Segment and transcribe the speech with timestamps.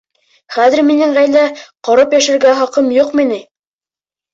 [0.55, 1.45] Хәҙер минең ғаилә
[1.91, 3.43] ҡороп йәшәргә хаҡым юҡмы ни?